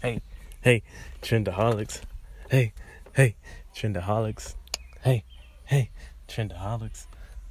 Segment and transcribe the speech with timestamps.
[0.00, 0.20] Hey,
[0.60, 0.84] hey,
[1.22, 2.02] trendaholics.
[2.48, 2.72] Hey,
[3.14, 3.34] hey,
[3.74, 4.54] trendaholics.
[5.00, 5.24] Hey,
[5.64, 5.90] hey,
[6.28, 7.06] trendaholics.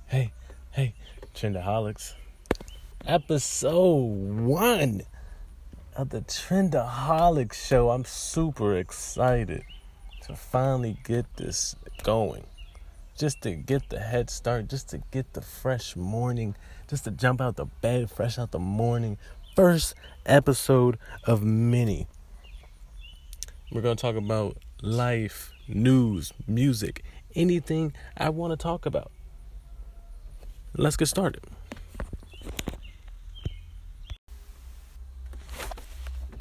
[0.05, 0.31] Hey,
[0.71, 0.93] hey,
[1.35, 2.13] trendaholics.
[3.05, 5.01] Episode one
[5.97, 7.89] of the Trendaholics show.
[7.89, 9.65] I'm super excited
[10.21, 12.45] to finally get this going.
[13.17, 16.55] Just to get the head start, just to get the fresh morning,
[16.87, 19.17] just to jump out the bed fresh out the morning.
[19.53, 22.07] First episode of many.
[23.69, 27.03] We're going to talk about life, news, music,
[27.35, 29.11] anything I want to talk about.
[30.77, 31.43] Let's get started.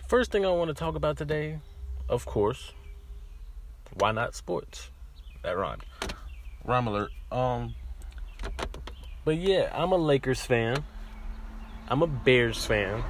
[0.07, 1.59] First thing I want to talk about today,
[2.09, 2.73] of course,
[3.95, 4.91] why not sports?
[5.43, 5.83] That rhymed.
[6.65, 7.11] Rhyme alert.
[7.33, 7.75] Um,
[9.25, 10.77] but yeah, I'm a Lakers fan.
[11.89, 13.03] I'm a Bears fan.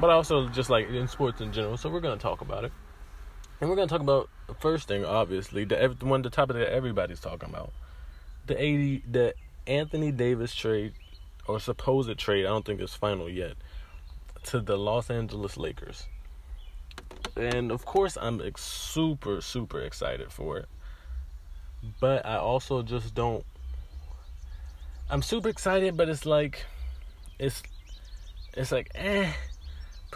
[0.00, 2.72] But I also just like in sports in general, so we're gonna talk about it.
[3.60, 7.20] And we're gonna talk about the first thing, obviously, the one the topic that everybody's
[7.20, 7.72] talking about,
[8.46, 9.34] the AD, the
[9.66, 10.92] Anthony Davis trade
[11.46, 12.44] or supposed trade.
[12.44, 13.54] I don't think it's final yet
[14.44, 16.06] to the Los Angeles Lakers.
[17.36, 20.68] And of course, I'm super, super excited for it.
[22.00, 23.44] But I also just don't.
[25.08, 26.64] I'm super excited, but it's like,
[27.38, 27.62] it's,
[28.54, 29.30] it's like, eh,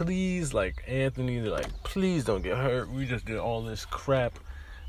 [0.00, 2.90] please, like Anthony, like, please don't get hurt.
[2.90, 4.38] We just did all this crap.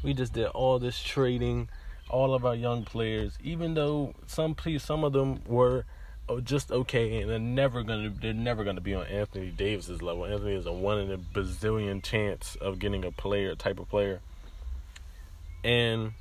[0.04, 1.68] We just did all this trading,
[2.10, 3.38] all of our young players.
[3.44, 5.84] Even though some, please some of them were
[6.30, 10.26] Oh, just okay, and they're never gonna they're never gonna be on Anthony Davis's level.
[10.26, 14.22] Anthony is a one in a bazillion chance of getting a player type of player,
[15.62, 16.14] and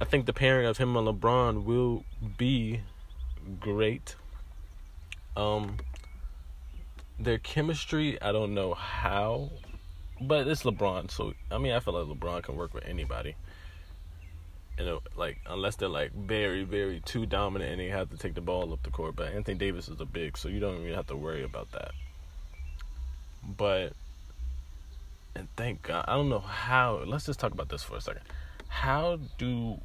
[0.00, 2.04] I think the pairing of him and LeBron will
[2.38, 2.82] be
[3.58, 4.14] great.
[5.36, 5.78] Um,
[7.20, 9.50] their chemistry, I don't know how,
[10.20, 13.36] but it's LeBron, so I mean, I feel like LeBron can work with anybody
[14.80, 18.34] you know, like unless they're like very, very too dominant and they have to take
[18.34, 19.14] the ball up the court.
[19.14, 21.92] But Anthony Davis is a big, so you don't even have to worry about that.
[23.44, 23.92] But
[25.34, 27.02] and thank God, I don't know how.
[27.06, 28.22] Let's just talk about this for a second.
[28.68, 29.78] How do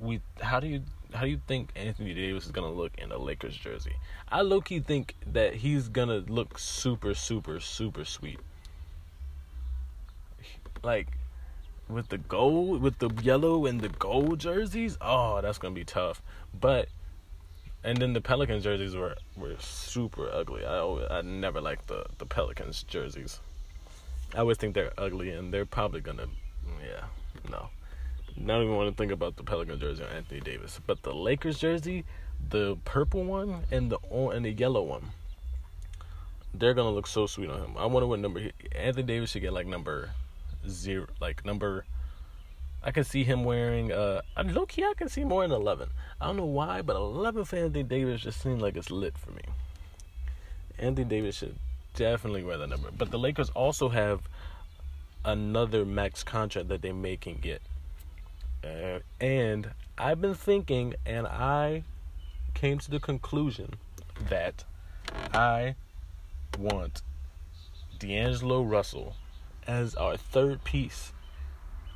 [0.00, 0.20] we?
[0.40, 0.82] How do you?
[1.14, 3.94] How do you think Anthony Davis is gonna look in a Lakers jersey?
[4.28, 8.40] I low key think that he's gonna look super, super, super sweet.
[10.82, 11.06] Like
[11.88, 16.20] with the gold, with the yellow and the gold jerseys, oh, that's gonna be tough.
[16.58, 16.88] But
[17.84, 20.64] and then the Pelicans jerseys were were super ugly.
[20.64, 23.38] I always, I never liked the the Pelicans jerseys.
[24.34, 26.26] I always think they're ugly, and they're probably gonna,
[26.80, 27.04] yeah,
[27.48, 27.68] no.
[28.36, 31.58] Don't even want to think about the Pelican jersey or Anthony Davis, but the Lakers
[31.58, 32.04] jersey,
[32.50, 35.10] the purple one and the and the yellow one,
[36.52, 37.76] they're gonna look so sweet on him.
[37.78, 40.10] I wonder what number he, Anthony Davis should get, like number
[40.68, 41.84] zero, like number.
[42.82, 43.92] I can see him wearing.
[43.92, 45.88] Uh, low key, I can see more than eleven.
[46.20, 49.30] I don't know why, but eleven for Anthony Davis just seems like it's lit for
[49.30, 49.42] me.
[50.78, 51.54] Anthony Davis should
[51.94, 52.90] definitely wear that number.
[52.90, 54.22] But the Lakers also have
[55.24, 57.62] another max contract that they may can get.
[58.64, 61.84] Uh, and I've been thinking, and I
[62.54, 63.74] came to the conclusion
[64.28, 64.64] that
[65.32, 65.74] I
[66.58, 67.02] want
[67.98, 69.16] D'Angelo Russell
[69.66, 71.12] as our third piece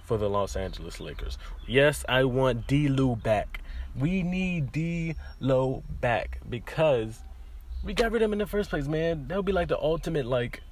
[0.04, 1.38] for the Los Angeles Lakers.
[1.66, 3.60] Yes, I want D-Lo back.
[3.96, 7.20] We need D-Lo back because
[7.84, 9.28] we got rid of him in the first place, man.
[9.28, 10.62] That would be like the ultimate, like,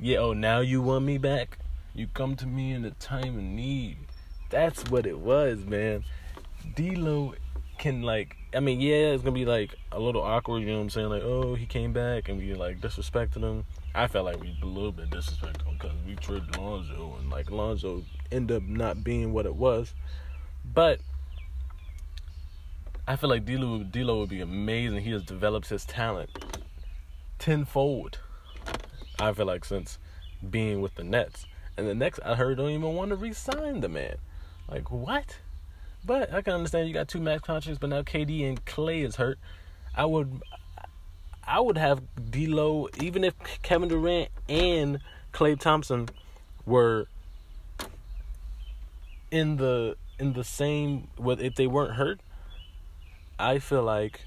[0.00, 1.58] yeah, oh, now you want me back?
[1.94, 4.07] You come to me in a time of need.
[4.50, 6.04] That's what it was, man.
[6.74, 7.34] D-Lo
[7.78, 10.82] can, like, I mean, yeah, it's gonna be like a little awkward, you know what
[10.82, 11.08] I'm saying?
[11.10, 13.64] Like, oh, he came back and we like disrespected him.
[13.94, 17.50] I felt like we a little bit disrespected him because we traded Lonzo and like
[17.50, 19.92] Lonzo ended up not being what it was.
[20.64, 21.00] But
[23.06, 25.02] I feel like D'Lo, D'Lo would be amazing.
[25.02, 26.30] He has developed his talent
[27.38, 28.18] tenfold.
[29.18, 29.98] I feel like since
[30.48, 31.46] being with the Nets,
[31.76, 34.16] and the Nets I heard don't even want to re-sign the man.
[34.68, 35.38] Like what?
[36.04, 39.16] But I can understand you got two max contracts, but now KD and Klay is
[39.16, 39.38] hurt.
[39.94, 40.42] I would
[41.46, 45.00] I would have D'Lo even if Kevin Durant and
[45.32, 46.08] Klay Thompson
[46.66, 47.08] were
[49.30, 52.20] in the in the same if they weren't hurt.
[53.38, 54.20] I feel like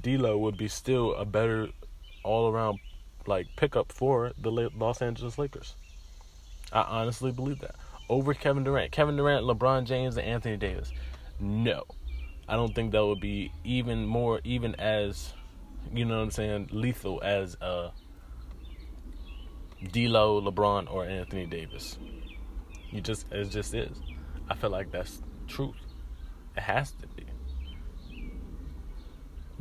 [0.00, 1.68] D'Lo would be still a better
[2.22, 2.78] all around
[3.26, 5.74] like pickup for the Los Angeles Lakers.
[6.72, 7.74] I honestly believe that
[8.10, 8.92] over Kevin Durant.
[8.92, 10.92] Kevin Durant, LeBron James, and Anthony Davis.
[11.38, 11.84] No.
[12.48, 15.32] I don't think that would be even more, even as,
[15.94, 17.92] you know what I'm saying, lethal as uh
[19.92, 21.96] D'Lo, LeBron, or Anthony Davis.
[22.90, 23.96] You just it just is.
[24.48, 25.76] I feel like that's truth.
[26.56, 27.24] It has to be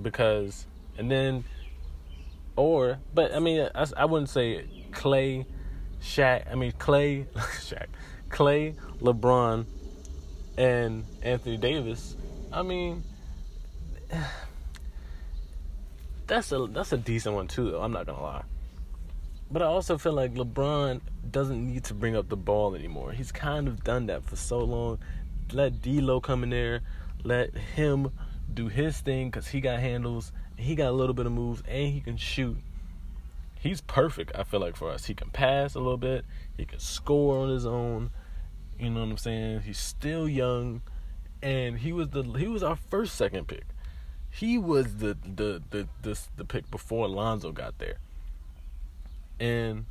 [0.02, 0.66] because
[0.98, 1.44] and then
[2.56, 5.46] or but I mean I, I wouldn't say Klay,
[6.02, 6.52] Shaq.
[6.52, 7.88] I mean Klay, Shaq,
[8.30, 9.66] Klay, LeBron,
[10.58, 12.16] and Anthony Davis.
[12.52, 13.04] I mean.
[16.28, 17.72] That's a that's a decent one too.
[17.72, 18.44] Though I'm not gonna lie.
[19.52, 23.12] But I also feel like LeBron doesn't need to bring up the ball anymore.
[23.12, 25.00] He's kind of done that for so long.
[25.52, 26.82] Let D'Lo come in there,
[27.24, 28.12] let him
[28.54, 31.92] do his thing because he got handles, he got a little bit of moves, and
[31.92, 32.58] he can shoot.
[33.60, 34.32] He's perfect.
[34.36, 37.50] I feel like for us, he can pass a little bit, he can score on
[37.50, 38.12] his own.
[38.80, 39.62] You know what I'm saying?
[39.62, 40.82] He's still young,
[41.42, 43.66] and he was the he was our first second pick.
[44.30, 47.98] He was the the the the, the pick before Alonzo got there
[49.40, 49.86] and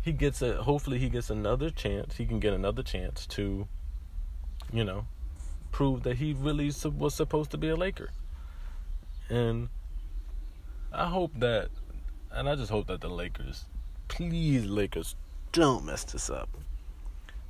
[0.00, 3.68] he gets a hopefully he gets another chance he can get another chance to
[4.72, 5.06] you know
[5.70, 8.10] prove that he really was supposed to be a laker
[9.28, 9.68] and
[10.92, 11.68] i hope that
[12.32, 13.66] and i just hope that the lakers
[14.08, 15.14] please lakers
[15.52, 16.48] don't mess this up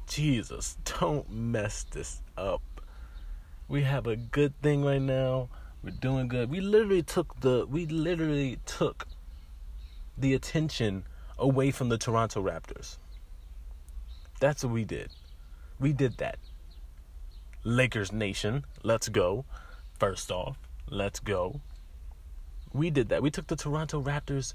[0.06, 2.62] jesus don't mess this up
[3.68, 5.48] we have a good thing right now
[5.82, 9.06] we're doing good we literally took the we literally took
[10.16, 11.04] the attention
[11.38, 12.98] away from the Toronto Raptors.
[14.40, 15.10] That's what we did.
[15.78, 16.38] We did that.
[17.64, 19.44] Lakers Nation, let's go.
[19.98, 20.58] First off,
[20.88, 21.60] let's go.
[22.72, 23.22] We did that.
[23.22, 24.54] We took the Toronto Raptors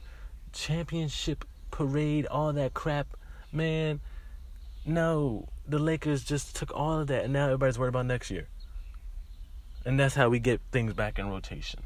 [0.51, 3.07] championship parade, all that crap.
[3.54, 4.02] Man,
[4.86, 5.48] no.
[5.66, 8.48] The Lakers just took all of that, and now everybody's worried about next year.
[9.86, 11.82] And that's how we get things back in rotation.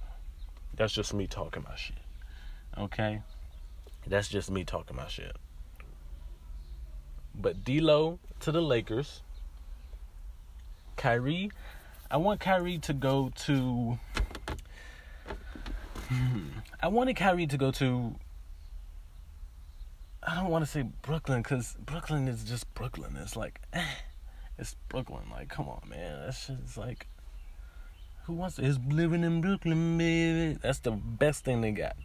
[0.76, 1.98] That's just me talking my shit.
[2.78, 3.22] Okay?
[4.08, 5.36] That's just me talking my shit.
[7.36, 9.22] But D'Lo to the Lakers.
[10.96, 11.52] Kyrie,
[12.10, 14.00] I want Kyrie to go to.
[16.08, 16.48] Hmm,
[16.82, 18.16] I wanted Kyrie to go to.
[20.28, 23.16] I don't want to say Brooklyn because Brooklyn is just Brooklyn.
[23.16, 23.82] It's like, eh,
[24.58, 25.24] it's Brooklyn.
[25.32, 26.20] Like, come on, man.
[26.26, 27.08] That's just like,
[28.26, 28.64] who wants to?
[28.64, 30.60] Is living in Brooklyn, baby.
[30.62, 31.96] That's the best thing they got.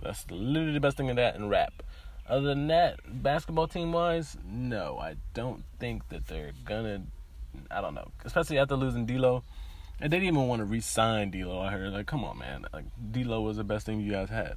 [0.00, 1.82] That's literally the best thing in that and rap.
[2.28, 7.02] Other than that, basketball team wise, no, I don't think that they're gonna.
[7.72, 9.42] I don't know, especially after losing D'Lo,
[10.00, 11.60] and they didn't even want to re-sign D'Lo.
[11.60, 14.54] I heard like, come on, man, like D'Lo was the best thing you guys had.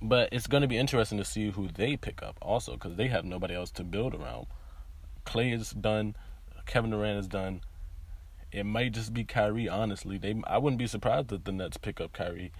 [0.00, 3.08] But it's going to be interesting to see who they pick up also because they
[3.08, 4.46] have nobody else to build around.
[5.26, 6.14] Klay is done,
[6.66, 7.62] Kevin Durant is done.
[8.52, 9.68] It might just be Kyrie.
[9.68, 12.52] Honestly, they I wouldn't be surprised if the Nets pick up Kyrie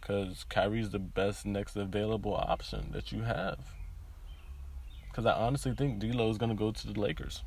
[0.00, 3.58] because Kyrie's the best next available option that you have.
[5.08, 7.42] Because I honestly think D'Lo is going to go to the Lakers.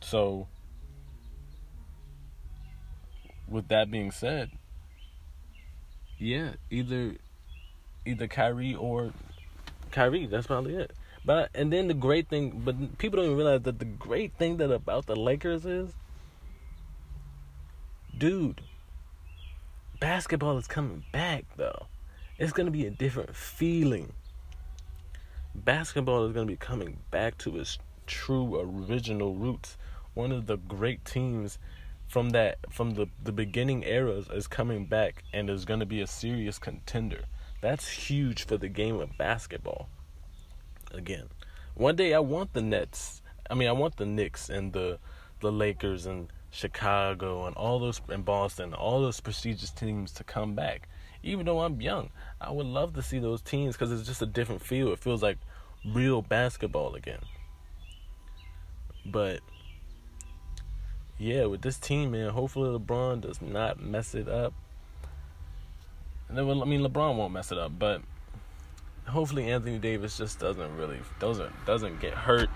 [0.00, 0.48] So,
[3.48, 4.50] with that being said,
[6.18, 7.16] yeah, either
[8.04, 9.12] either Kyrie or
[9.90, 10.26] Kyrie.
[10.26, 10.92] That's probably it.
[11.24, 14.56] But and then the great thing, but people don't even realize that the great thing
[14.56, 15.92] that about the Lakers is,
[18.16, 18.60] dude,
[20.00, 21.86] basketball is coming back though.
[22.38, 24.12] It's to be a different feeling.
[25.54, 29.76] Basketball is to be coming back to its true original roots.
[30.14, 31.58] One of the great teams
[32.08, 36.06] from that from the the beginning eras is coming back and is to be a
[36.06, 37.24] serious contender.
[37.62, 39.88] That's huge for the game of basketball.
[40.92, 41.28] Again,
[41.74, 43.22] one day I want the Nets.
[43.48, 44.98] I mean, I want the Knicks and the
[45.40, 50.54] the Lakers and Chicago and all those and Boston, all those prestigious teams to come
[50.54, 50.88] back.
[51.22, 54.26] Even though I'm young, I would love to see those teams because it's just a
[54.26, 54.92] different feel.
[54.92, 55.38] It feels like
[55.84, 57.22] real basketball again.
[59.06, 59.38] But
[61.16, 64.52] yeah, with this team, man, hopefully LeBron does not mess it up.
[66.32, 68.00] And then, I mean, LeBron won't mess it up, but
[69.06, 72.48] hopefully Anthony Davis just doesn't really doesn't doesn't get hurt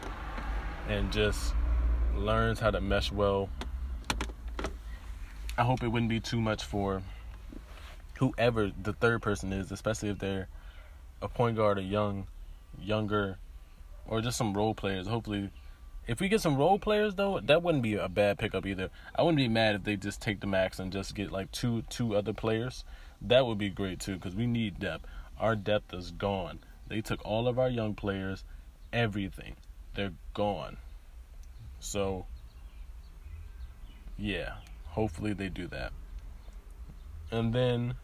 [0.89, 1.53] and just
[2.17, 3.51] learns how to mesh well
[5.59, 7.03] I hope it wouldn't be too much for
[8.19, 10.49] whoever the third person is, especially if they're
[11.21, 12.27] a point guard, a young,
[12.81, 13.39] younger,
[14.07, 15.07] or just some role players.
[15.07, 15.51] Hopefully,
[16.07, 18.91] if we get some role players though, that wouldn't be a bad pickup either.
[19.15, 21.83] I wouldn't be mad if they just take the max and just get like two
[21.91, 22.85] two other players.
[23.21, 25.07] That would be great too because we need depth.
[25.39, 26.61] Our depth is gone.
[26.89, 28.45] They took all of our young players,
[28.93, 29.57] everything.
[29.95, 30.77] They're gone.
[31.81, 32.27] So,
[34.17, 34.55] yeah.
[34.87, 35.93] Hopefully they do that.
[37.31, 37.95] And then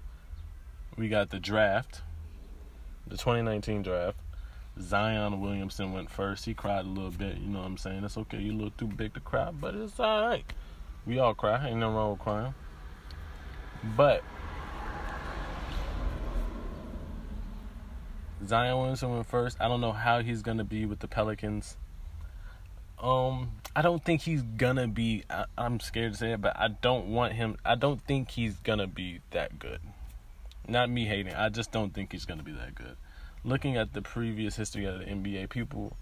[0.97, 2.03] we got the draft
[3.07, 4.17] the 2019 draft.
[4.81, 6.45] Zion Williamson went first.
[6.45, 7.37] He cried a little bit.
[7.37, 8.05] You know what I'm saying?
[8.05, 8.39] It's okay.
[8.39, 10.45] You look too big to cry, but it's all right.
[11.07, 11.69] We all cry.
[11.69, 12.55] Ain't nothing wrong with crying.
[13.97, 14.23] But
[18.47, 19.57] Zion Williamson went first.
[19.61, 21.77] I don't know how he's gonna be with the Pelicans.
[22.99, 25.25] Um, I don't think he's gonna be.
[25.31, 27.57] I, am scared to say it, but I don't want him.
[27.65, 29.81] I don't think he's gonna be that good.
[30.69, 31.35] Not me hating.
[31.35, 32.97] I just don't think he's gonna be that good.
[33.45, 35.97] Looking at the previous history of the NBA, people,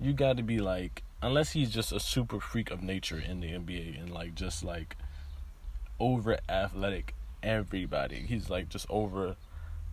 [0.00, 3.48] you got to be like, unless he's just a super freak of nature in the
[3.48, 4.96] NBA and like just like
[5.98, 8.24] over athletic everybody.
[8.26, 9.36] He's like just over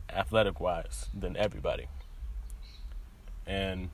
[0.10, 1.88] athletic wise than everybody.
[3.46, 3.90] And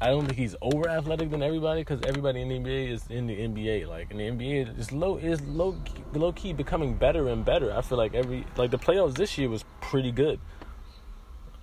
[0.00, 3.26] I don't think he's over athletic than everybody because everybody in the NBA is in
[3.26, 3.88] the NBA.
[3.88, 5.76] Like in the NBA, is low is low
[6.12, 7.72] low key becoming better and better.
[7.72, 10.40] I feel like every like the playoffs this year was pretty good.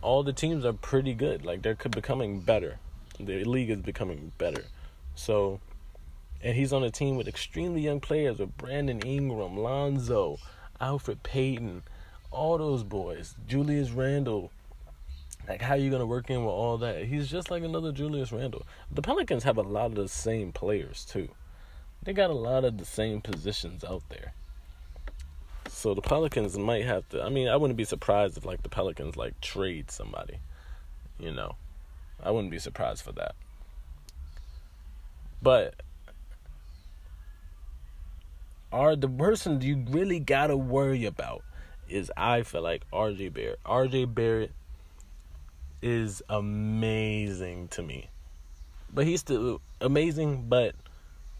[0.01, 1.45] All the teams are pretty good.
[1.45, 2.79] Like they're becoming better.
[3.19, 4.65] The league is becoming better.
[5.13, 5.59] So,
[6.41, 10.39] and he's on a team with extremely young players with Brandon Ingram, Lonzo,
[10.79, 11.83] Elfrid Payton,
[12.31, 14.51] all those boys, Julius Randle.
[15.47, 17.05] Like, how are you to work in with all that?
[17.05, 18.63] He's just like another Julius Randle.
[18.91, 21.29] The Pelicans have a lot of the same players, too.
[22.03, 24.33] They got a lot of the same positions out there.
[25.67, 27.21] So the Pelicans might have to.
[27.21, 30.37] I mean, I wouldn't be surprised if, like, the Pelicans, like, trade somebody.
[31.19, 31.55] You know,
[32.21, 33.35] I wouldn't be surprised for that.
[35.41, 35.75] But
[38.71, 41.43] are the person you really gotta worry about
[41.91, 43.59] is I feel like RJ Barrett.
[43.65, 44.51] RJ Barrett
[45.81, 48.09] is amazing to me.
[48.93, 50.75] But he's still amazing, but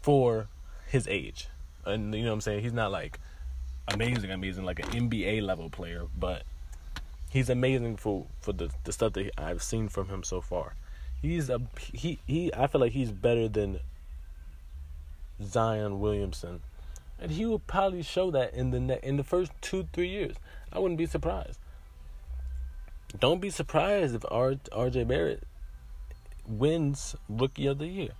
[0.00, 0.48] for
[0.88, 1.48] his age.
[1.84, 2.62] And you know what I'm saying?
[2.62, 3.18] He's not like
[3.88, 6.44] amazing, amazing, like an NBA level player, but
[7.30, 10.74] he's amazing for, for the, the stuff that I've seen from him so far.
[11.20, 11.60] He's a
[11.92, 13.78] he he I feel like he's better than
[15.40, 16.62] Zion Williamson
[17.22, 20.34] and he will probably show that in the ne- in the first two three years.
[20.72, 21.58] I wouldn't be surprised.
[23.18, 25.04] Don't be surprised if R- R.J.
[25.04, 25.44] Barrett
[26.46, 28.12] wins Rookie of the Year.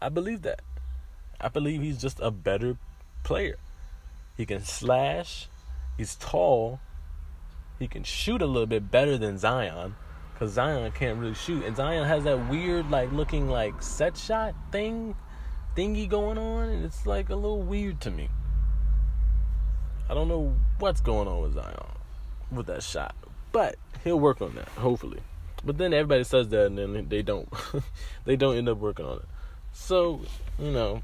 [0.00, 0.62] I believe that.
[1.40, 2.78] I believe he's just a better
[3.22, 3.56] player.
[4.36, 5.48] He can slash.
[5.98, 6.80] He's tall.
[7.78, 9.96] He can shoot a little bit better than Zion,
[10.32, 14.54] because Zion can't really shoot, and Zion has that weird like looking like set shot
[14.72, 15.14] thing
[15.76, 18.28] thingy going on, and it's like a little weird to me.
[20.08, 21.86] I don't know what's going on with Zion
[22.50, 23.14] with that shot,
[23.52, 25.20] but he'll work on that hopefully.
[25.64, 27.48] But then everybody says that, and then they don't.
[28.24, 29.24] they don't end up working on it.
[29.72, 30.20] So
[30.58, 31.02] you know,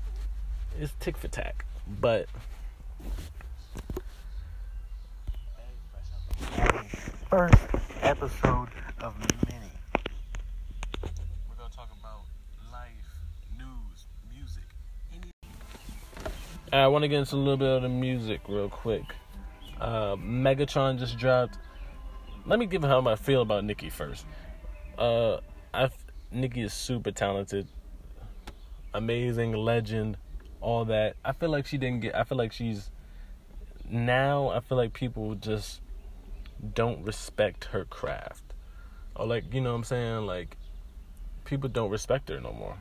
[0.79, 1.65] it's tick for tack.
[2.01, 2.27] But
[7.31, 7.55] first
[8.01, 8.69] episode
[9.01, 9.71] of many.
[11.03, 12.23] We're gonna talk about
[12.73, 12.91] life,
[13.59, 14.65] news, music.
[15.13, 15.33] Any...
[16.73, 19.05] I want to get into a little bit of the music real quick.
[19.81, 21.59] Uh, Megatron just dropped.
[22.45, 24.27] Let me give how I feel about Nicki first.
[24.99, 25.39] Uh,
[25.73, 25.91] I
[26.33, 27.69] Nicki is super talented,
[28.95, 30.17] amazing legend,
[30.61, 31.15] all that.
[31.25, 32.17] I feel like she didn't get.
[32.17, 32.91] I feel like she's
[33.89, 34.49] now.
[34.49, 35.81] I feel like people just
[36.75, 38.55] don't respect her craft,
[39.15, 40.27] or like you know what I'm saying.
[40.27, 40.57] Like
[41.45, 42.77] people don't respect her no more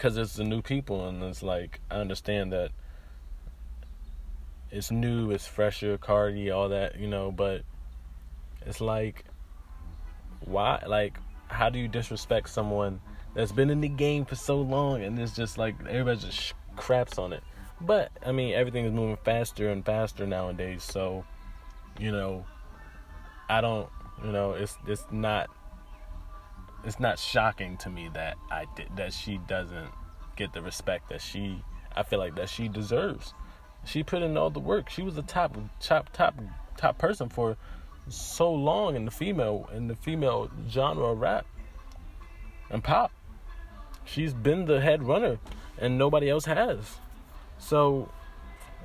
[0.00, 2.70] because it's the new people, and it's like I understand that
[4.70, 7.64] it's new, it's fresher, Cardi, all that, you know, but
[8.64, 9.26] it's like
[10.46, 12.98] why like how do you disrespect someone
[13.34, 17.18] that's been in the game for so long and it's just like everybody just craps
[17.18, 17.42] on it.
[17.78, 21.26] But I mean everything is moving faster and faster nowadays, so
[21.98, 22.46] you know
[23.50, 23.90] I don't
[24.24, 25.50] you know it's it's not
[26.84, 29.90] it's not shocking to me that I did that she doesn't
[30.36, 31.62] get the respect that she
[31.94, 33.34] I feel like that she deserves.
[33.84, 34.88] She put in all the work.
[34.90, 36.34] She was a top top top
[36.76, 37.56] top person for
[38.08, 41.46] so long in the female in the female genre of rap
[42.70, 43.12] and pop.
[44.04, 45.38] She's been the head runner
[45.78, 46.98] and nobody else has.
[47.58, 48.10] So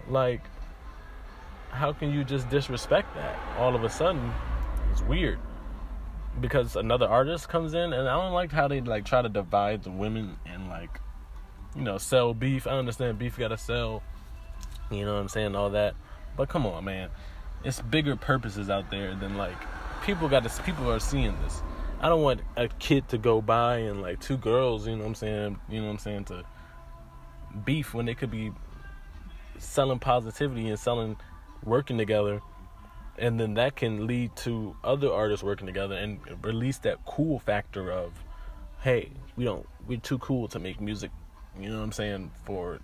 [0.10, 0.42] like
[1.70, 4.32] how can you just disrespect that all of a sudden?
[4.92, 5.40] It's weird.
[6.40, 9.84] Because another artist comes in and I don't like how they like try to divide
[9.84, 11.00] the women and like
[11.76, 12.68] you know, sell beef.
[12.68, 14.02] I understand beef gotta sell
[14.92, 15.96] you know what I'm saying, all that.
[16.38, 17.10] But come on, man.
[17.64, 19.58] It's bigger purposes out there than like
[20.04, 21.62] people got this people are seeing this.
[22.00, 25.08] I don't want a kid to go by and like two girls, you know what
[25.08, 26.44] I'm saying, you know what I'm saying, to
[27.64, 28.52] beef when they could be
[29.58, 31.16] selling positivity and selling
[31.64, 32.42] working together
[33.18, 37.92] and then that can lead to other artists working together and release that cool factor
[37.92, 38.12] of
[38.82, 41.12] hey we don't we're too cool to make music
[41.60, 42.80] you know what i'm saying for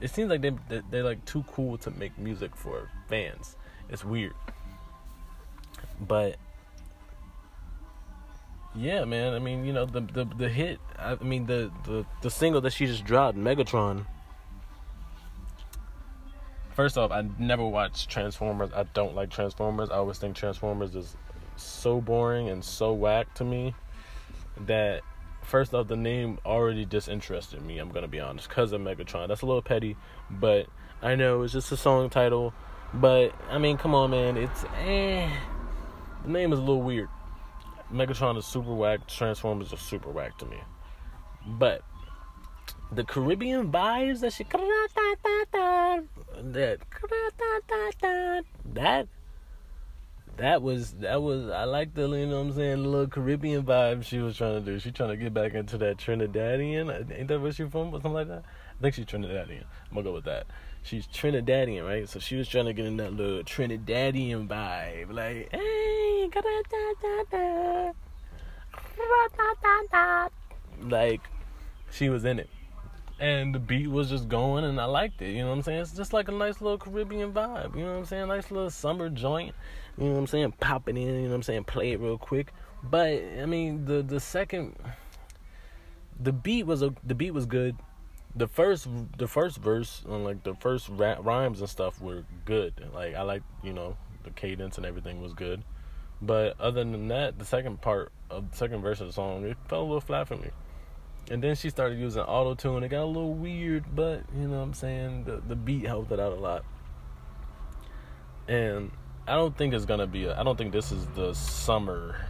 [0.00, 0.52] it seems like they
[0.90, 3.56] they're like too cool to make music for fans.
[3.88, 4.34] It's weird.
[6.00, 6.36] But
[8.76, 12.28] yeah man i mean you know the the, the hit i mean the, the the
[12.28, 14.04] single that she just dropped megatron
[16.74, 18.70] First off, I never watched Transformers.
[18.74, 19.90] I don't like Transformers.
[19.90, 21.16] I always think Transformers is
[21.56, 23.74] so boring and so whack to me
[24.66, 25.02] that
[25.42, 29.42] first off the name already disinterested me i'm gonna be honest because of megatron that's
[29.42, 29.96] a little petty
[30.30, 30.66] but
[31.02, 32.52] i know it's just a song title
[32.94, 35.30] but i mean come on man it's eh
[36.24, 37.08] the name is a little weird
[37.92, 40.58] megatron is super whack transformers are super whack to me
[41.46, 41.82] but
[42.92, 44.44] the Caribbean vibes that she
[46.42, 46.78] that
[48.74, 49.08] that
[50.36, 53.62] that was that was I like the you know what I'm saying the little Caribbean
[53.62, 54.78] vibe she was trying to do.
[54.78, 57.12] She trying to get back into that Trinidadian.
[57.16, 58.44] Ain't that where she from or something like that?
[58.78, 59.62] I think she's Trinidadian.
[59.62, 60.46] I'm gonna go with that.
[60.82, 62.08] She's Trinidadian, right?
[62.08, 66.28] So she was trying to get in that little Trinidadian vibe, like hey,
[70.80, 71.20] like
[71.90, 72.50] she was in it
[73.20, 75.80] and the beat was just going and I liked it, you know what I'm saying?
[75.80, 78.28] It's just like a nice little Caribbean vibe, you know what I'm saying?
[78.28, 79.54] Nice little summer joint,
[79.96, 80.52] you know what I'm saying?
[80.60, 81.64] Pop it in, you know what I'm saying?
[81.64, 82.52] Play it real quick.
[82.82, 84.76] But I mean, the the second
[86.20, 87.76] the beat was a the beat was good.
[88.36, 92.74] The first the first verse and like the first rhymes and stuff were good.
[92.92, 95.62] Like I like, you know, the cadence and everything was good.
[96.20, 99.56] But other than that, the second part of the second verse of the song, it
[99.68, 100.50] fell a little flat for me.
[101.30, 102.82] And then she started using auto tune.
[102.82, 105.24] It got a little weird, but you know what I'm saying?
[105.24, 106.64] The the beat helped it out a lot.
[108.46, 108.90] And
[109.26, 112.26] I don't think it's gonna be I don't think this is the summer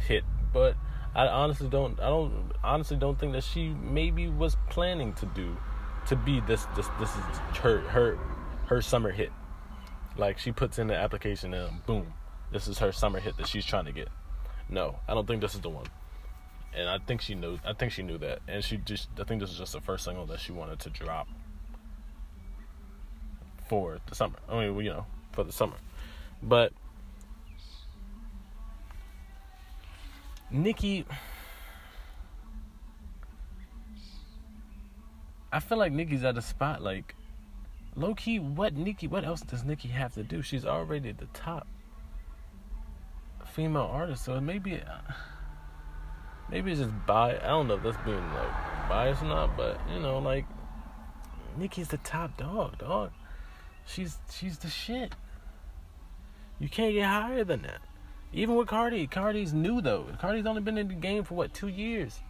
[0.00, 0.76] hit, but
[1.14, 5.56] I honestly don't I don't honestly don't think that she maybe was planning to do
[6.08, 8.18] to be this this this is her her
[8.66, 9.30] her summer hit.
[10.16, 12.14] Like she puts in the application and boom,
[12.50, 14.08] this is her summer hit that she's trying to get.
[14.68, 15.86] No, I don't think this is the one
[16.74, 17.58] and I think she knew.
[17.64, 19.08] I think she knew that, and she just.
[19.18, 21.28] I think this is just the first single that she wanted to drop
[23.68, 24.36] for the summer.
[24.48, 25.76] I mean, you know, for the summer,
[26.42, 26.72] but
[30.50, 31.04] Nicki.
[35.54, 37.14] I feel like Nicki's at a spot like
[37.94, 38.38] low key.
[38.38, 40.40] What Nicki What else does Nicki have to do?
[40.40, 41.66] She's already the top
[43.52, 44.80] female artist, so maybe.
[44.80, 45.12] Uh,
[46.50, 47.40] maybe it's just bias.
[47.42, 50.46] I don't know if that's being like biased or not, but you know, like
[51.56, 53.12] Nicki's the top dog, dog.
[53.86, 55.14] She's she's the shit.
[56.58, 57.80] You can't get higher than that.
[58.32, 60.06] Even with Cardi, Cardi's new though.
[60.18, 62.20] Cardi's only been in the game for what two years.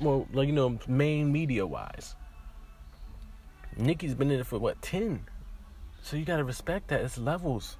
[0.00, 2.14] Well, like you know, main media wise.
[3.76, 5.26] Nicki's been in it for what ten.
[6.02, 7.02] So you gotta respect that.
[7.02, 7.76] It's levels.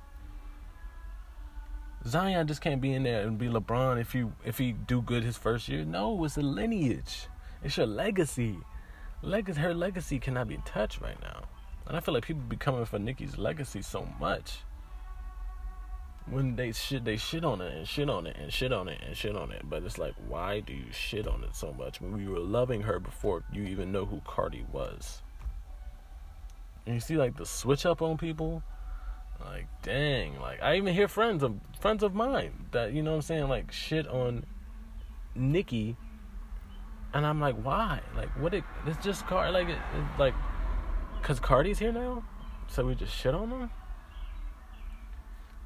[2.06, 5.24] Zion just can't be in there and be LeBron if you if he do good
[5.24, 5.84] his first year.
[5.84, 7.26] No, it's a lineage.
[7.64, 8.58] It's your legacy.
[9.22, 11.42] Legacy, her legacy cannot be touched right now.
[11.86, 14.58] And I feel like people be coming for Nicki's legacy so much.
[16.28, 19.00] When they shit, they shit on it and shit on it and shit on it
[19.04, 19.62] and shit on it.
[19.64, 22.82] But it's like, why do you shit on it so much when we were loving
[22.82, 25.22] her before you even know who Cardi was?
[26.84, 28.62] And you see, like the switch up on people
[29.44, 33.16] like, dang, like I even hear friends of friends of mine that you know what
[33.16, 34.44] I'm saying, like shit on
[35.34, 35.96] Nicki,
[37.12, 38.00] and I'm like, why?
[38.14, 38.54] Like, what?
[38.54, 40.34] It, it's just Cardi, like, it, it, like,
[41.22, 42.24] cause Cardi's here now,
[42.68, 43.70] so we just shit on them.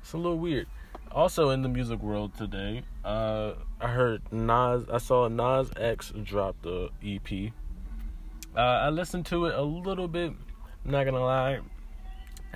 [0.01, 0.67] It's a little weird.
[1.13, 4.85] Also in the music world today, uh, I heard Nas.
[4.93, 7.53] I saw Nas X drop the EP.
[8.57, 10.33] Uh, I listened to it a little bit.
[10.85, 11.61] I'm not gonna lie,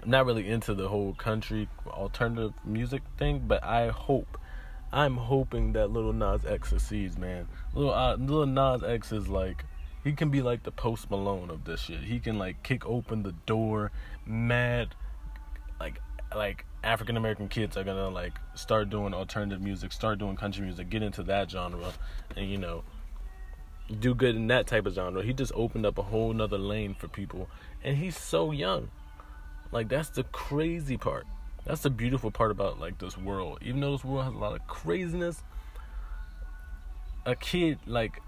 [0.03, 4.39] I'm not really into the whole country alternative music thing, but I hope,
[4.93, 7.49] I'm hoping that Little Nas X succeeds, man.
[7.75, 9.65] Little uh, Little Nas X is like,
[10.03, 12.01] he can be like the Post Malone of this shit.
[12.01, 13.93] He can like kick open the door,
[14.27, 14.95] mad,
[15.81, 16.01] like
[16.35, 20.91] like African American kids are gonna like start doing alternative music, start doing country music,
[20.91, 21.93] get into that genre,
[22.37, 22.85] and you know
[24.01, 25.23] do good in that type of genre.
[25.23, 27.49] He just opened up a whole nother lane for people,
[27.83, 28.91] and he's so young.
[29.75, 31.27] Like that's the crazy part.
[31.67, 33.59] That's the beautiful part about like this world.
[33.61, 35.43] Even though this world has a lot of craziness,
[37.27, 38.23] a kid like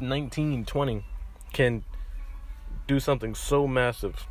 [0.00, 1.04] 19, 20
[1.52, 1.84] can
[2.86, 4.28] do something so massive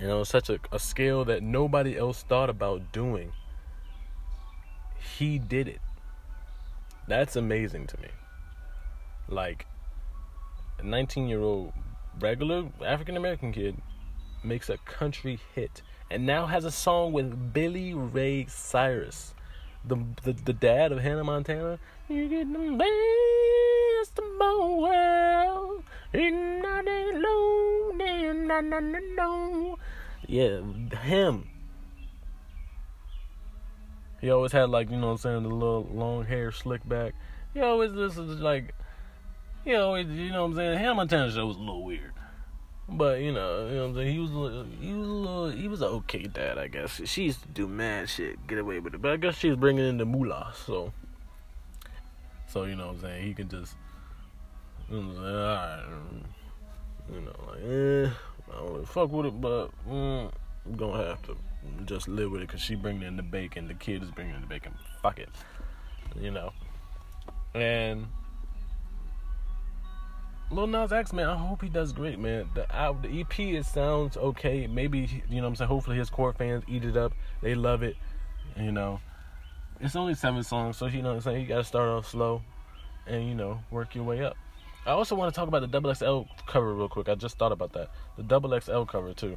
[0.00, 3.32] You know, such a, a scale that nobody else thought about doing.
[5.18, 5.80] He did it.
[7.08, 8.08] That's amazing to me.
[9.28, 9.66] Like,
[10.78, 11.72] a 19 year old
[12.20, 13.76] regular African American kid
[14.42, 19.34] makes a country hit and now has a song with Billy Ray Cyrus,
[19.84, 21.78] the the, the dad of Hannah Montana.
[22.08, 27.96] You get the best of both worlds, not alone,
[29.16, 29.78] no.
[30.26, 30.60] Yeah,
[31.02, 31.48] him.
[34.20, 37.14] He always had like you know what I'm saying the little long hair slick back.
[37.54, 38.74] He always this is like
[39.64, 42.12] he always you know what I'm saying Hannah Montana show was a little weird.
[42.90, 44.12] But you know, you know what I'm saying.
[44.14, 44.30] He was,
[44.80, 47.00] he was, a little, he was an okay dad, I guess.
[47.04, 49.02] She used to do mad shit, get away with it.
[49.02, 50.92] But I guess she's bringing in the moolah, so,
[52.46, 53.26] so you know what I'm saying.
[53.26, 53.74] He can just,
[54.90, 55.84] you know, right,
[57.12, 58.10] you know, like, eh,
[58.50, 60.30] I don't really fuck with it, but mm,
[60.64, 61.36] I'm gonna have to
[61.84, 64.40] just live with it because she bringing in the bacon, the kid is bringing in
[64.40, 64.72] the bacon.
[65.02, 65.28] Fuck it,
[66.18, 66.52] you know,
[67.54, 68.06] and
[70.50, 72.48] Lil Nas X, man, I hope he does great, man.
[72.54, 72.66] The,
[73.02, 74.66] the EP, it sounds okay.
[74.66, 75.68] Maybe, you know I'm saying?
[75.68, 77.12] Hopefully his core fans eat it up.
[77.42, 77.96] They love it,
[78.56, 79.00] you know.
[79.80, 81.42] It's only seven songs, so you know what I'm saying?
[81.42, 82.42] You got to start off slow
[83.06, 84.36] and, you know, work your way up.
[84.86, 87.10] I also want to talk about the Double XL cover real quick.
[87.10, 87.90] I just thought about that.
[88.16, 89.36] The Double XL cover, too.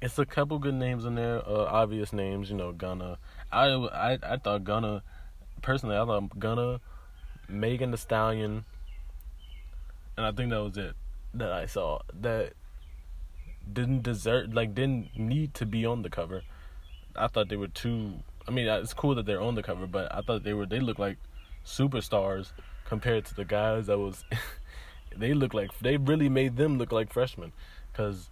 [0.00, 3.18] It's a couple good names in there, uh, obvious names, you know, Gunna.
[3.50, 5.02] I, I, I thought Gunna,
[5.60, 6.80] personally, I thought Gunna
[7.48, 8.64] Megan Thee Stallion,
[10.16, 10.94] and I think that was it
[11.34, 12.52] that I saw that
[13.70, 16.42] didn't deserve like didn't need to be on the cover.
[17.16, 18.14] I thought they were too.
[18.46, 20.80] I mean, it's cool that they're on the cover, but I thought they were they
[20.80, 21.18] look like
[21.64, 22.52] superstars
[22.84, 24.24] compared to the guys that was.
[25.16, 27.52] they look like they really made them look like freshmen,
[27.92, 28.30] because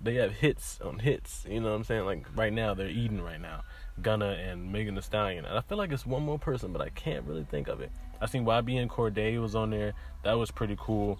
[0.00, 1.44] they have hits on hits.
[1.48, 2.04] You know what I'm saying?
[2.04, 3.62] Like right now, they're eating right now.
[4.00, 5.44] Gunna and Megan Thee Stallion.
[5.44, 7.90] And I feel like it's one more person, but I can't really think of it.
[8.20, 9.92] I seen YBN Cordae was on there.
[10.22, 11.18] That was pretty cool.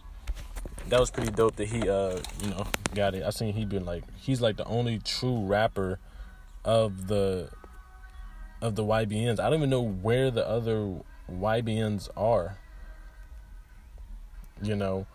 [0.88, 3.22] That was pretty dope that he uh you know got it.
[3.24, 5.98] I seen he been like he's like the only true rapper
[6.64, 7.50] of the
[8.60, 9.40] of the YBNs.
[9.40, 12.58] I don't even know where the other YBNs are.
[14.62, 15.06] You know.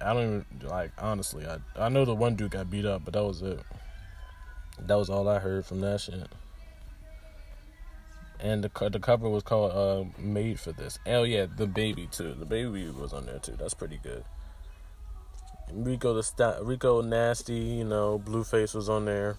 [0.00, 1.44] I don't even like honestly.
[1.46, 3.60] I I know the one dude got beat up, but that was it.
[4.78, 6.28] That was all I heard from that shit.
[8.40, 12.36] And the the cover was called uh, "Made for This." Oh yeah, DaBaby too.
[12.38, 13.56] DaBaby was on there too.
[13.58, 14.24] That's pretty good.
[15.72, 19.36] Rico the st- Rico Nasty, you know, Blueface was on there.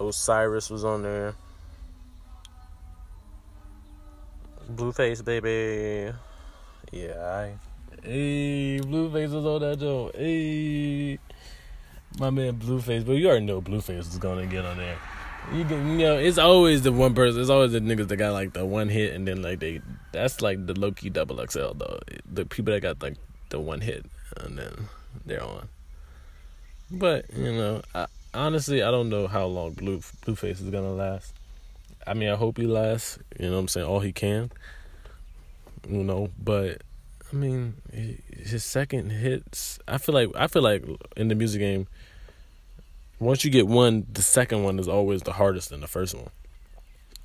[0.00, 1.34] Osiris was on there.
[4.70, 6.12] Blueface baby.
[6.92, 7.54] Yeah, I.
[8.02, 10.14] Hey, Blueface was on that joke.
[10.14, 11.18] Hey
[12.18, 14.96] my man Blueface, but you already know Blueface is gonna get on there.
[15.52, 17.40] You can, you know, it's always the one person.
[17.40, 19.80] It's always the niggas that got like the one hit, and then like they.
[20.12, 22.00] That's like the low key double XL though.
[22.30, 23.16] The people that got like
[23.50, 24.06] the one hit,
[24.38, 24.88] and then
[25.24, 25.68] they're on.
[26.90, 31.32] But you know, I, honestly, I don't know how long Blue Blueface is gonna last.
[32.06, 33.18] I mean, I hope he lasts.
[33.38, 34.50] You know, what I'm saying all he can.
[35.88, 36.82] You know, but
[37.32, 39.78] I mean, his second hits.
[39.86, 40.84] I feel like I feel like
[41.16, 41.86] in the music game,
[43.18, 46.30] once you get one, the second one is always the hardest than the first one.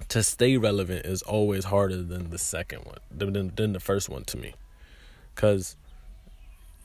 [0.09, 4.23] To stay relevant is always harder than the second one, than than the first one
[4.25, 4.55] to me,
[5.33, 5.77] because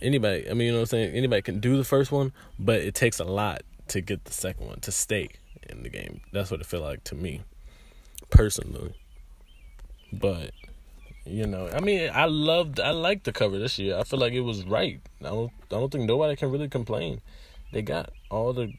[0.01, 0.49] anybody.
[0.49, 1.15] I mean, you know what I'm saying.
[1.15, 4.67] Anybody can do the first one, but it takes a lot to get the second
[4.67, 5.31] one to stay
[5.69, 6.21] in the game.
[6.33, 7.43] That's what it feel like to me,
[8.31, 8.95] personally.
[10.13, 10.53] But
[11.27, 13.99] you know, I mean, I loved, I liked the cover this year.
[13.99, 15.01] I feel like it was right.
[15.21, 17.21] I don't, I don't think nobody can really complain.
[17.73, 18.73] They got all the,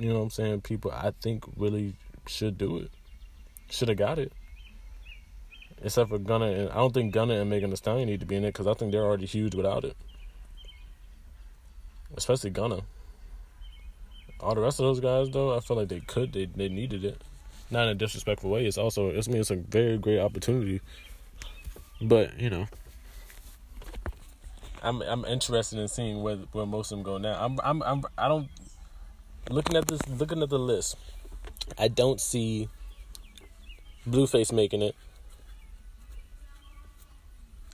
[0.00, 1.94] you know, what I'm saying people I think really
[2.26, 2.90] should do it.
[3.70, 4.32] Should have got it.
[5.82, 8.36] Except for Gunna and I don't think Gunna and Megan Thee Stallion need to be
[8.36, 9.96] in it because I think they're already huge without it.
[12.16, 12.80] Especially Gunna.
[14.40, 17.04] All the rest of those guys though, I feel like they could, they they needed
[17.04, 17.22] it.
[17.70, 18.66] Not in a disrespectful way.
[18.66, 20.80] It's also, it's I mean, it's a very great opportunity
[22.00, 22.66] but you know,
[24.82, 27.36] I'm I'm interested in seeing where where most of them go now.
[27.42, 28.48] I'm I'm I'm I don't
[29.50, 30.96] looking at this looking at the list.
[31.78, 32.68] I don't see
[34.06, 34.94] Blueface making it.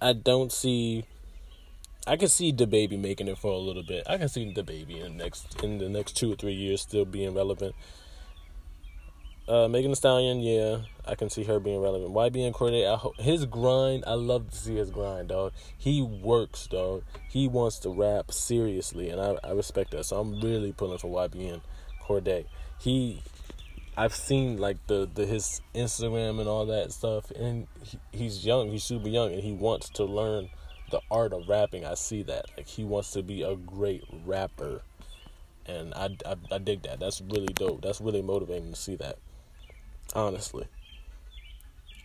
[0.01, 1.05] I don't see.
[2.07, 4.05] I can see DaBaby making it for a little bit.
[4.07, 7.05] I can see DaBaby in the next in the next two or three years still
[7.05, 7.75] being relevant.
[9.46, 12.14] Uh, Megan Thee Stallion, yeah, I can see her being relevant.
[12.14, 14.04] YBN Cordae, I his grind.
[14.07, 15.52] I love to see his grind, dog.
[15.76, 17.02] He works, dog.
[17.28, 20.04] He wants to rap seriously, and I, I respect that.
[20.04, 21.61] So I'm really pulling for YBN
[22.02, 22.46] Cordae.
[22.78, 23.22] He,
[23.98, 28.70] I've seen like the the his Instagram and all that stuff, and he, he's young.
[28.70, 30.48] He's super young, and he wants to learn
[30.90, 31.85] the art of rapping.
[31.85, 32.46] I see that.
[32.57, 34.80] Like he wants to be a great rapper,
[35.66, 36.98] and I, I, I dig that.
[36.98, 37.83] That's really dope.
[37.83, 39.18] That's really motivating to see that
[40.14, 40.67] honestly.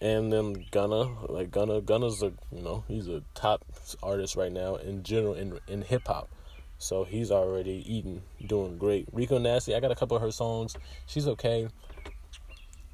[0.01, 3.65] And then Gunna, like Gunna, Gunna's a you know he's a top
[4.01, 6.29] artist right now in general in in hip hop,
[6.77, 9.07] so he's already eating, doing great.
[9.11, 10.77] Rico Nasty, I got a couple of her songs.
[11.05, 11.67] She's okay.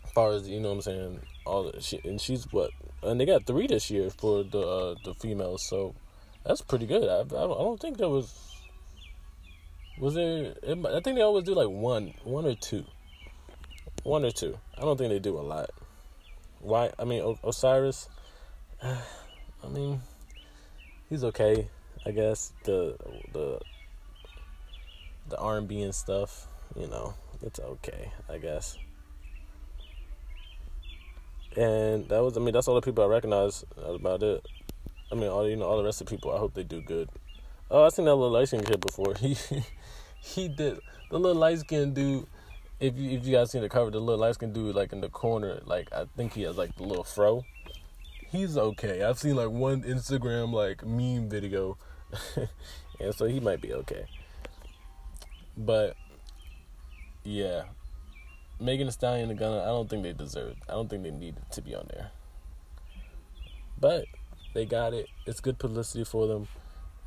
[0.04, 2.72] As far as you know, what I'm saying all the, she and she's what,
[3.04, 5.94] and they got three this year for the uh, the females, so
[6.44, 7.08] that's pretty good.
[7.08, 8.34] I, I don't, I don't think there was
[10.00, 10.56] was there.
[10.64, 12.86] It, I think they always do like one one or two.
[14.06, 14.60] One or two.
[14.78, 15.72] I don't think they do a lot.
[16.60, 16.92] Why?
[17.00, 18.08] I mean, o- Osiris.
[18.84, 20.00] I mean,
[21.10, 21.70] he's okay.
[22.06, 22.98] I guess the
[23.34, 23.60] the
[25.28, 26.46] the R and B and stuff.
[26.76, 28.12] You know, it's okay.
[28.30, 28.78] I guess.
[31.58, 32.38] And that was.
[32.38, 33.66] I mean, that's all the people I recognize.
[33.76, 34.46] About it.
[35.12, 36.32] I mean, all you know, all the rest of the people.
[36.32, 37.10] I hope they do good.
[37.72, 39.16] Oh, I seen that little light skin kid before.
[39.20, 39.36] He
[40.22, 42.28] he did the little light skin dude
[42.80, 45.02] if you if you guys seen the cover, the little light skin dude like in
[45.02, 47.46] the corner, like I think he has like the little fro.
[48.30, 49.04] He's okay.
[49.04, 51.78] I've seen like one Instagram like meme video,
[53.00, 54.06] and so he might be okay.
[55.58, 55.96] But
[57.24, 57.64] yeah,
[58.60, 60.58] Megan Thee Stallion and Gunna, I don't think they deserve.
[60.68, 62.12] I don't think they needed to be on there.
[63.80, 64.06] But
[64.54, 65.08] they got it.
[65.26, 66.48] It's good publicity for them,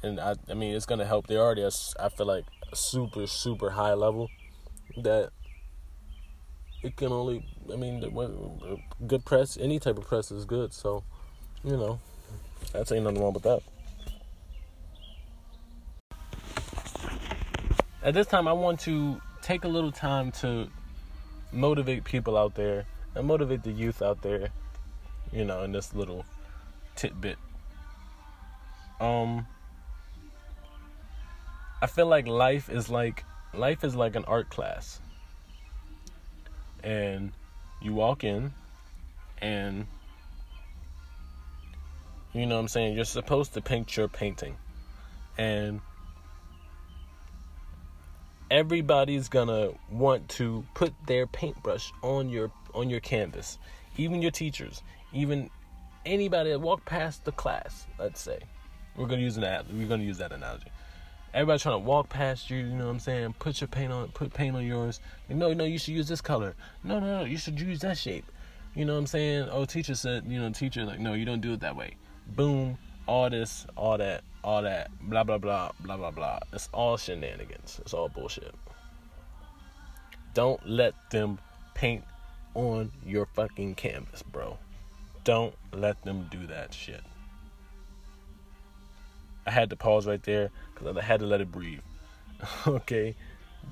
[0.02, 1.26] and I I mean it's gonna help.
[1.26, 1.66] They're already
[2.00, 4.30] I feel like super super high level
[4.96, 5.30] that
[6.82, 8.00] it can only I mean
[9.06, 11.02] good press any type of press is good so
[11.64, 11.98] you know
[12.72, 13.62] that's ain't nothing wrong with that.
[18.02, 20.68] At this time I want to take a little time to
[21.52, 24.48] motivate people out there and motivate the youth out there
[25.32, 26.24] you know in this little
[26.94, 27.38] tidbit.
[29.00, 29.46] Um
[31.80, 35.00] I feel like life is like life is like an art class
[36.82, 37.32] and
[37.80, 38.52] you walk in
[39.40, 39.86] and
[42.32, 44.56] you know what I'm saying you're supposed to paint your painting.
[45.36, 45.80] And
[48.50, 53.58] everybody's gonna want to put their paintbrush on your on your canvas.
[53.96, 55.50] Even your teachers even
[56.04, 58.38] anybody that walk past the class let's say.
[58.96, 60.70] We're gonna use that we're gonna use that analogy
[61.34, 63.34] Everybody trying to walk past you, you know what I'm saying?
[63.38, 65.00] Put your paint on, put paint on yours.
[65.28, 66.54] Like, no, no, you should use this color.
[66.82, 68.24] No, no, no, you should use that shape.
[68.74, 69.48] You know what I'm saying?
[69.50, 71.96] Oh, teacher said, you know, teacher like, no, you don't do it that way.
[72.28, 76.38] Boom, all this, all that, all that, blah blah blah, blah blah blah.
[76.52, 77.80] It's all shenanigans.
[77.82, 78.54] It's all bullshit.
[80.34, 81.38] Don't let them
[81.74, 82.04] paint
[82.54, 84.58] on your fucking canvas, bro.
[85.24, 87.02] Don't let them do that shit.
[89.48, 91.80] I had to pause right there because I had to let it breathe.
[92.66, 93.16] okay,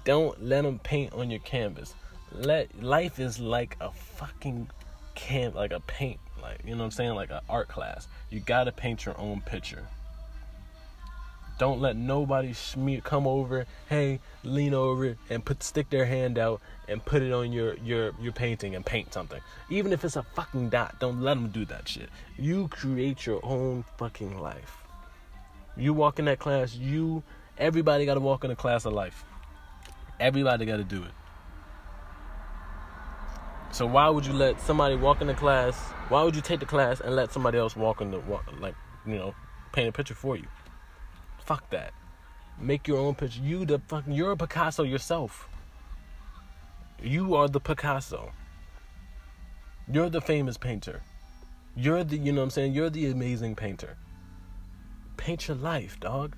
[0.06, 1.94] don't let them paint on your canvas.
[2.32, 4.70] Let life is like a fucking
[5.14, 8.08] can like a paint, like you know what I'm saying, like an art class.
[8.30, 9.86] You gotta paint your own picture.
[11.58, 16.62] Don't let nobody smear come over, hey, lean over and put stick their hand out
[16.88, 19.42] and put it on your your your painting and paint something.
[19.68, 22.08] Even if it's a fucking dot, don't let them do that shit.
[22.38, 24.85] You create your own fucking life.
[25.76, 27.22] You walk in that class, you
[27.58, 29.24] everybody got to walk in a class of life.
[30.18, 31.10] Everybody got to do it.
[33.72, 35.76] So why would you let somebody walk in the class?
[36.08, 38.74] Why would you take the class and let somebody else walk in the walk, like
[39.04, 39.34] you know
[39.72, 40.46] paint a picture for you?
[41.44, 41.92] Fuck that.
[42.58, 43.42] Make your own picture.
[43.42, 45.46] You the fucking you're a Picasso yourself.
[47.02, 48.32] You are the Picasso.
[49.92, 51.02] You're the famous painter.
[51.76, 52.72] You're the you know what I'm saying?
[52.72, 53.98] You're the amazing painter.
[55.16, 56.36] Paint your life, dog.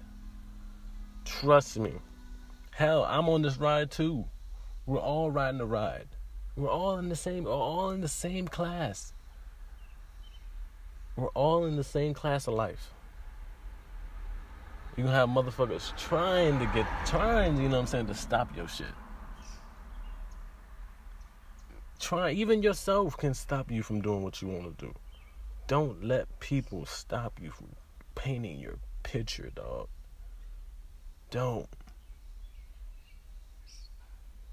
[1.24, 1.92] Trust me.
[2.70, 4.24] Hell, I'm on this ride too.
[4.86, 6.08] We're all riding the ride.
[6.56, 9.12] We're all in the same we're all in the same class.
[11.16, 12.94] We're all in the same class of life.
[14.96, 18.56] You gonna have motherfuckers trying to get trying, you know what I'm saying, to stop
[18.56, 18.86] your shit.
[22.00, 24.94] Try even yourself can stop you from doing what you want to do.
[25.66, 27.68] Don't let people stop you from
[28.18, 29.88] painting your picture, dog.
[31.31, 31.68] Don't.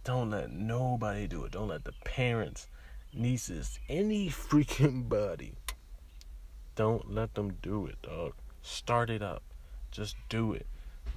[0.03, 1.51] Don't let nobody do it.
[1.51, 2.67] Don't let the parents,
[3.11, 5.55] nieces, any freaking body.
[6.75, 8.33] Don't let them do it, dog.
[8.61, 9.41] Start it up.
[9.91, 10.67] Just do it.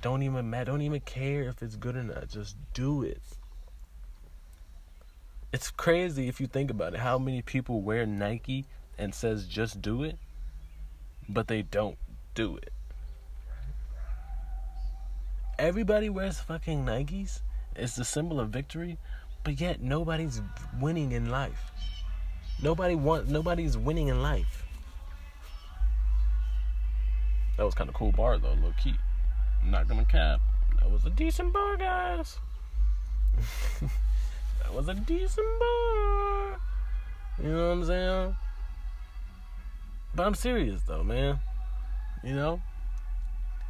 [0.00, 2.28] Don't even don't even care if it's good or not.
[2.28, 3.20] Just do it.
[5.52, 7.00] It's crazy if you think about it.
[7.00, 8.64] How many people wear Nike
[8.96, 10.16] and says just do it,
[11.28, 11.98] but they don't
[12.38, 12.72] do it.
[15.58, 17.40] Everybody wears fucking Nikes.
[17.74, 18.96] It's the symbol of victory,
[19.42, 20.40] but yet nobody's
[20.80, 21.72] winning in life.
[22.62, 24.64] Nobody want nobody's winning in life.
[27.56, 28.94] That was kind of cool bar though, low key.
[29.64, 30.40] Not gonna cap.
[30.78, 32.38] That was a decent bar, guys.
[34.62, 36.60] that was a decent bar.
[37.42, 38.36] You know what I'm saying?
[40.14, 41.40] But I'm serious though, man.
[42.24, 42.60] You know?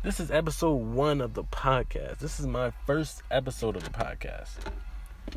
[0.02, 2.18] This is episode one of the podcast.
[2.18, 4.52] This is my first episode of the podcast.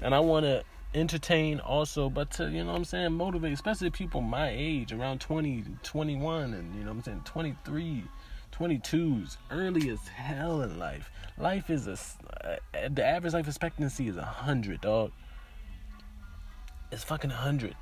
[0.02, 3.90] And I want to entertain also, but to, you know what I'm saying, motivate, especially
[3.90, 8.04] people my age, around 20, 21, and, you know what I'm saying, 23,
[8.54, 11.12] 22s, early as hell in life.
[11.38, 11.98] Life is a,
[12.48, 15.12] uh, the average life expectancy is 100, dog.
[16.92, 17.76] It's fucking 100.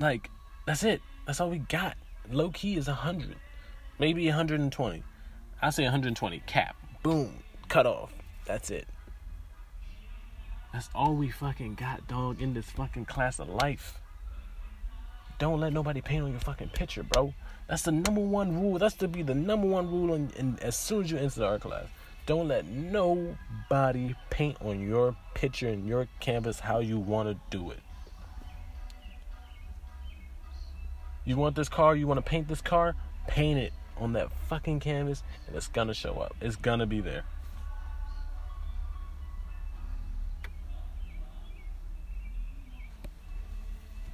[0.00, 0.28] Like,
[0.66, 1.00] that's it.
[1.26, 1.96] That's all we got.
[2.30, 3.36] Low key is 100.
[3.98, 5.02] Maybe 120.
[5.60, 6.42] I say 120.
[6.46, 6.76] Cap.
[7.02, 7.42] Boom.
[7.68, 8.12] Cut off.
[8.46, 8.86] That's it.
[10.72, 14.00] That's all we fucking got, dog, in this fucking class of life.
[15.38, 17.34] Don't let nobody paint on your fucking picture, bro.
[17.68, 18.78] That's the number one rule.
[18.78, 21.46] That's to be the number one rule in, in, as soon as you enter the
[21.46, 21.86] art class.
[22.26, 27.70] Don't let nobody paint on your picture and your canvas how you want to do
[27.70, 27.78] it.
[31.26, 32.94] You want this car, you want to paint this car,
[33.26, 36.34] paint it on that fucking canvas and it's gonna show up.
[36.40, 37.24] It's gonna be there.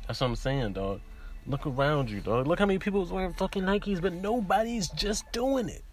[0.07, 1.01] That's what I'm saying, dog.
[1.47, 2.47] Look around you, dog.
[2.47, 5.85] Look how many people wearing fucking Nikes, but nobody's just doing it.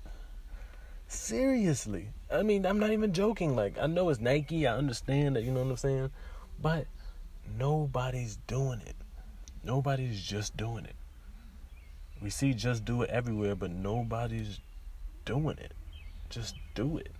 [1.08, 2.10] Seriously.
[2.32, 3.55] I mean, I'm not even joking.
[3.55, 4.67] Like, I know it's Nike.
[4.67, 6.12] I understand that, you know what I'm saying?
[6.62, 6.86] But
[7.58, 8.95] nobody's doing it.
[9.63, 10.95] Nobody's just doing it.
[12.21, 14.60] We see just do it everywhere, but nobody's
[15.25, 15.73] doing it.
[16.29, 17.12] Just do it.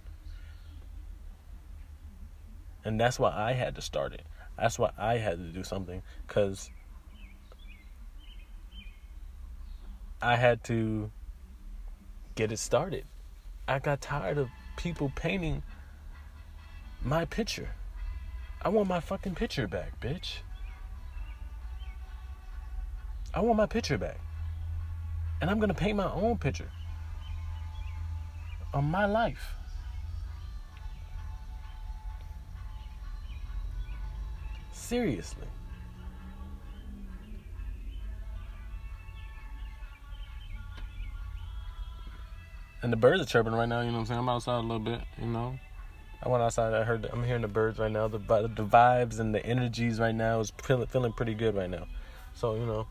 [2.84, 4.24] And that's why I had to start it.
[4.58, 6.70] That's why I had to do something because
[10.22, 11.12] I had to
[12.36, 13.06] get it started.
[13.68, 15.64] I got tired of people painting
[17.02, 17.70] my picture.
[18.62, 20.40] I want my fucking picture back, bitch.
[23.34, 24.20] I want my picture back.
[25.42, 26.70] And I'm going to paint my own picture
[28.74, 29.54] of my life.
[34.74, 35.48] Seriously.
[42.82, 44.20] And the birds are chirping right now, you know what I'm saying?
[44.20, 45.60] I'm outside a little bit, you know.
[46.24, 48.08] I went outside, I heard, I'm hearing the birds right now.
[48.08, 51.86] The, the vibes and the energies right now is feeling, feeling pretty good right now.
[52.34, 52.88] So, you know.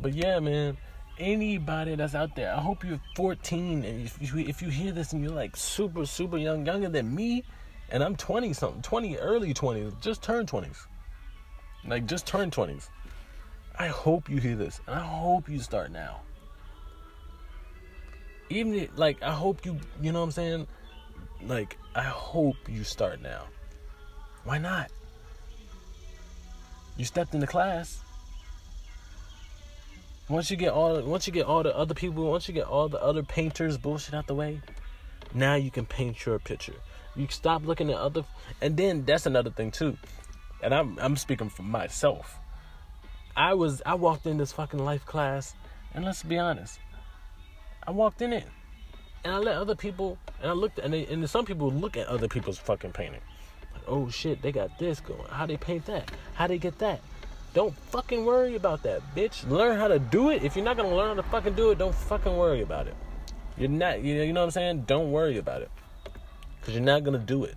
[0.00, 0.76] But yeah, man
[1.18, 5.12] anybody that's out there, I hope you're 14 and if you, if you hear this
[5.12, 7.44] and you're like super, super young, younger than me,
[7.90, 10.86] and I'm 20 something, 20, early 20s, just turned 20s.
[11.86, 12.88] Like, just turned 20s.
[13.78, 16.20] I hope you hear this, and I hope you start now.
[18.48, 20.66] Even if, like, I hope you, you know what I'm saying?
[21.46, 23.44] Like, I hope you start now.
[24.44, 24.90] Why not?
[26.96, 28.00] You stepped into class
[30.28, 32.88] once you get all once you get all the other people, once you get all
[32.88, 34.60] the other painters bullshit out the way,
[35.34, 36.74] now you can paint your picture.
[37.16, 38.24] You stop looking at other
[38.60, 39.96] and then that's another thing too.
[40.62, 42.38] And I'm I'm speaking for myself.
[43.36, 45.54] I was I walked in this fucking life class
[45.94, 46.78] and let's be honest.
[47.86, 48.46] I walked in it
[49.24, 52.06] and I let other people and I looked and they, and some people look at
[52.06, 53.20] other people's fucking painting.
[53.74, 55.28] Like, oh shit, they got this going.
[55.28, 56.10] How they paint that?
[56.34, 57.00] How they get that?
[57.54, 59.48] Don't fucking worry about that, bitch.
[59.48, 60.42] Learn how to do it.
[60.42, 62.94] If you're not gonna learn how to fucking do it, don't fucking worry about it.
[63.58, 64.84] You're not, you know, you know what I'm saying?
[64.86, 65.70] Don't worry about it,
[66.62, 67.54] cause you're not gonna do it.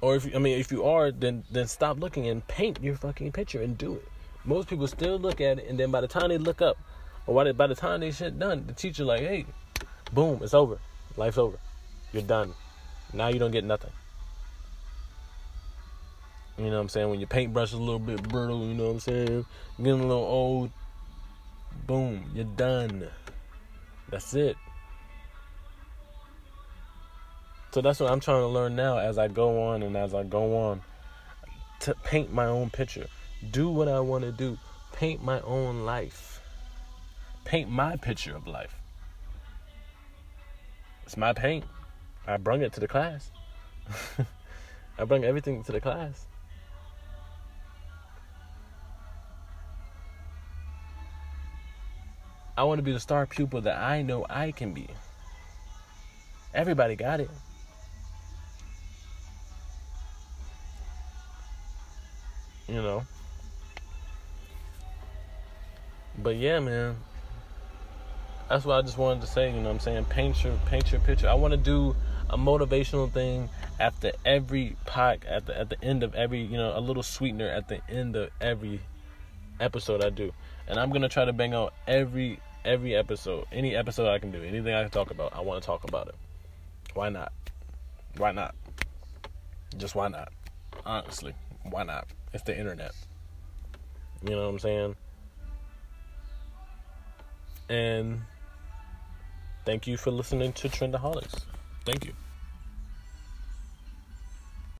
[0.00, 3.32] Or if I mean, if you are, then then stop looking and paint your fucking
[3.32, 4.08] picture and do it.
[4.46, 6.78] Most people still look at it, and then by the time they look up,
[7.26, 9.44] or by the time they shit done, the teacher like, hey,
[10.14, 10.78] boom, it's over,
[11.18, 11.58] life's over,
[12.14, 12.54] you're done.
[13.12, 13.90] Now you don't get nothing.
[16.60, 17.08] You know what I'm saying?
[17.08, 19.46] When your paintbrush is a little bit brittle, you know what I'm saying?
[19.78, 20.70] Getting a little old.
[21.86, 23.08] Boom, you're done.
[24.10, 24.58] That's it.
[27.70, 30.22] So that's what I'm trying to learn now as I go on and as I
[30.22, 30.82] go on
[31.80, 33.06] to paint my own picture.
[33.50, 34.58] Do what I want to do.
[34.92, 36.42] Paint my own life.
[37.44, 38.74] Paint my picture of life.
[41.04, 41.64] It's my paint.
[42.26, 43.30] I brung it to the class.
[44.98, 46.26] I bring everything to the class.
[52.60, 54.86] I want to be the star pupil that I know I can be.
[56.52, 57.30] Everybody got it.
[62.68, 63.04] You know.
[66.18, 66.96] But yeah, man.
[68.50, 70.04] That's what I just wanted to say, you know what I'm saying?
[70.10, 71.30] Paint your paint your picture.
[71.30, 71.96] I want to do
[72.28, 73.48] a motivational thing
[73.78, 77.48] after every pod at the at the end of every, you know, a little sweetener
[77.48, 78.80] at the end of every
[79.58, 80.34] episode I do.
[80.68, 84.42] And I'm to try to bang out every every episode, any episode I can do,
[84.42, 86.14] anything I can talk about, I want to talk about it.
[86.94, 87.32] Why not?
[88.16, 88.54] Why not?
[89.76, 90.32] Just why not?
[90.84, 92.06] Honestly, why not?
[92.32, 92.92] It's the internet.
[94.22, 94.96] You know what I'm saying?
[97.68, 98.22] And
[99.64, 101.44] thank you for listening to Trendaholics.
[101.84, 102.12] Thank you.